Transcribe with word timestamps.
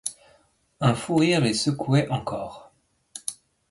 Un 0.79 0.95
fou 0.95 1.17
rire 1.19 1.41
les 1.41 1.53
secouait 1.53 2.07
encore. 2.09 2.73